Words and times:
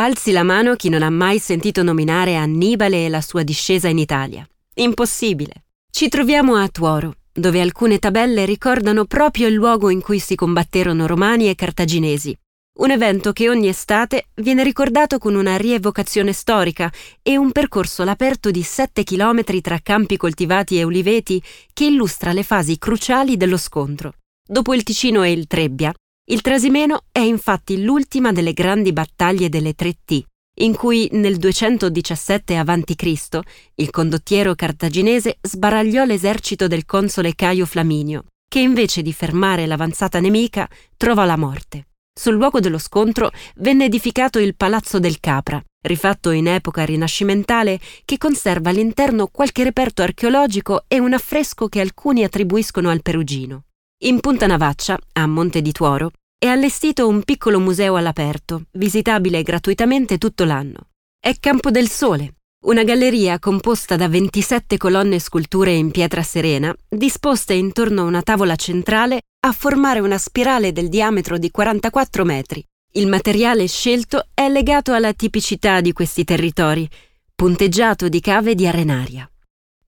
Alzi 0.00 0.30
la 0.30 0.44
mano 0.44 0.76
chi 0.76 0.90
non 0.90 1.02
ha 1.02 1.10
mai 1.10 1.40
sentito 1.40 1.82
nominare 1.82 2.36
Annibale 2.36 3.06
e 3.06 3.08
la 3.08 3.20
sua 3.20 3.42
discesa 3.42 3.88
in 3.88 3.98
Italia. 3.98 4.48
Impossibile. 4.74 5.64
Ci 5.90 6.08
troviamo 6.08 6.54
a 6.54 6.68
Tuoro, 6.68 7.14
dove 7.32 7.60
alcune 7.60 7.98
tabelle 7.98 8.44
ricordano 8.44 9.06
proprio 9.06 9.48
il 9.48 9.54
luogo 9.54 9.90
in 9.90 10.00
cui 10.00 10.20
si 10.20 10.36
combatterono 10.36 11.08
romani 11.08 11.48
e 11.48 11.56
cartaginesi. 11.56 12.32
Un 12.78 12.92
evento 12.92 13.32
che 13.32 13.48
ogni 13.48 13.66
estate 13.66 14.28
viene 14.36 14.62
ricordato 14.62 15.18
con 15.18 15.34
una 15.34 15.56
rievocazione 15.56 16.32
storica 16.32 16.92
e 17.20 17.36
un 17.36 17.50
percorso 17.50 18.02
all'aperto 18.02 18.52
di 18.52 18.62
7 18.62 19.02
chilometri 19.02 19.60
tra 19.60 19.80
campi 19.82 20.16
coltivati 20.16 20.78
e 20.78 20.84
uliveti 20.84 21.42
che 21.72 21.86
illustra 21.86 22.32
le 22.32 22.44
fasi 22.44 22.78
cruciali 22.78 23.36
dello 23.36 23.56
scontro. 23.56 24.12
Dopo 24.46 24.74
il 24.74 24.84
Ticino 24.84 25.24
e 25.24 25.32
il 25.32 25.48
Trebbia, 25.48 25.92
il 26.30 26.42
Trasimeno 26.42 27.04
è 27.10 27.20
infatti 27.20 27.82
l'ultima 27.82 28.32
delle 28.32 28.52
grandi 28.52 28.92
battaglie 28.92 29.48
delle 29.48 29.72
tre 29.72 29.94
T, 30.04 30.22
in 30.60 30.74
cui 30.74 31.08
nel 31.12 31.38
217 31.38 32.56
a.C. 32.56 33.38
il 33.76 33.90
condottiero 33.90 34.54
cartaginese 34.54 35.38
sbaragliò 35.40 36.04
l'esercito 36.04 36.66
del 36.66 36.84
console 36.84 37.34
Caio 37.34 37.64
Flaminio, 37.64 38.26
che 38.46 38.58
invece 38.58 39.00
di 39.00 39.14
fermare 39.14 39.64
l'avanzata 39.64 40.20
nemica 40.20 40.68
trovò 40.98 41.24
la 41.24 41.38
morte. 41.38 41.86
Sul 42.12 42.34
luogo 42.34 42.60
dello 42.60 42.78
scontro 42.78 43.30
venne 43.56 43.86
edificato 43.86 44.38
il 44.38 44.54
Palazzo 44.54 44.98
del 44.98 45.20
Capra, 45.20 45.62
rifatto 45.82 46.30
in 46.30 46.48
epoca 46.48 46.84
rinascimentale, 46.84 47.80
che 48.04 48.18
conserva 48.18 48.68
all'interno 48.68 49.28
qualche 49.28 49.64
reperto 49.64 50.02
archeologico 50.02 50.84
e 50.88 50.98
un 50.98 51.14
affresco 51.14 51.68
che 51.68 51.80
alcuni 51.80 52.22
attribuiscono 52.22 52.90
al 52.90 53.00
Perugino. 53.00 53.62
In 54.00 54.20
Punta 54.20 54.46
Navaccia, 54.46 54.96
a 55.14 55.26
Monte 55.26 55.60
di 55.60 55.72
Tuoro, 55.72 56.12
è 56.40 56.46
allestito 56.46 57.08
un 57.08 57.24
piccolo 57.24 57.58
museo 57.58 57.96
all'aperto, 57.96 58.66
visitabile 58.72 59.42
gratuitamente 59.42 60.18
tutto 60.18 60.44
l'anno. 60.44 60.90
È 61.18 61.34
Campo 61.40 61.72
del 61.72 61.88
Sole, 61.88 62.36
una 62.66 62.84
galleria 62.84 63.40
composta 63.40 63.96
da 63.96 64.08
27 64.08 64.76
colonne 64.76 65.18
sculture 65.18 65.72
in 65.72 65.90
pietra 65.90 66.22
serena, 66.22 66.72
disposte 66.88 67.54
intorno 67.54 68.02
a 68.02 68.04
una 68.04 68.22
tavola 68.22 68.54
centrale 68.54 69.22
a 69.40 69.50
formare 69.50 69.98
una 69.98 70.16
spirale 70.16 70.70
del 70.70 70.88
diametro 70.88 71.38
di 71.38 71.50
44 71.50 72.24
metri. 72.24 72.64
Il 72.92 73.08
materiale 73.08 73.66
scelto 73.66 74.28
è 74.32 74.48
legato 74.48 74.92
alla 74.92 75.12
tipicità 75.14 75.80
di 75.80 75.92
questi 75.92 76.22
territori, 76.22 76.88
punteggiato 77.34 78.08
di 78.08 78.20
cave 78.20 78.54
di 78.54 78.64
arenaria. 78.64 79.28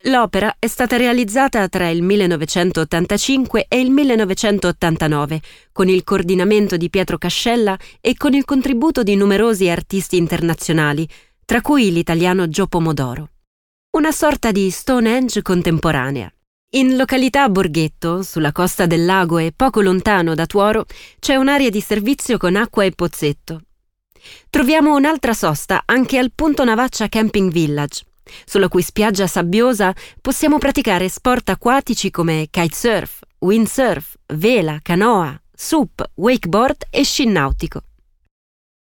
L'opera 0.04 0.56
è 0.58 0.66
stata 0.66 0.96
realizzata 0.96 1.68
tra 1.68 1.90
il 1.90 2.00
1985 2.00 3.66
e 3.68 3.80
il 3.80 3.90
1989, 3.90 5.42
con 5.72 5.88
il 5.88 6.04
coordinamento 6.04 6.78
di 6.78 6.88
Pietro 6.88 7.18
Cascella 7.18 7.78
e 8.00 8.16
con 8.16 8.32
il 8.32 8.46
contributo 8.46 9.02
di 9.02 9.14
numerosi 9.14 9.68
artisti 9.68 10.16
internazionali, 10.16 11.06
tra 11.44 11.60
cui 11.60 11.92
l'italiano 11.92 12.48
Gio 12.48 12.66
Pomodoro. 12.66 13.28
Una 13.90 14.10
sorta 14.10 14.50
di 14.52 14.70
Stonehenge 14.70 15.42
contemporanea. 15.42 16.32
In 16.76 16.96
località 16.96 17.50
Borghetto, 17.50 18.22
sulla 18.22 18.52
costa 18.52 18.86
del 18.86 19.04
lago 19.04 19.36
e 19.36 19.52
poco 19.54 19.82
lontano 19.82 20.34
da 20.34 20.46
Tuoro, 20.46 20.86
c'è 21.18 21.34
un'area 21.34 21.68
di 21.68 21.80
servizio 21.82 22.38
con 22.38 22.56
acqua 22.56 22.84
e 22.84 22.92
pozzetto. 22.92 23.60
Troviamo 24.48 24.94
un'altra 24.94 25.34
sosta 25.34 25.82
anche 25.84 26.16
al 26.16 26.30
Punto 26.34 26.64
Navaccia 26.64 27.08
Camping 27.08 27.50
Village, 27.50 28.04
sulla 28.45 28.69
cui 28.69 28.83
spiaggia 28.83 29.27
sabbiosa 29.27 29.95
possiamo 30.20 30.59
praticare 30.59 31.09
sport 31.09 31.50
acquatici 31.50 32.11
come 32.11 32.48
kitesurf, 32.50 33.20
windsurf, 33.41 34.14
vela, 34.34 34.78
canoa, 34.83 35.41
sup, 35.55 36.11
wakeboard 36.14 36.86
e 36.91 37.05
sci 37.05 37.27
nautico. 37.27 37.83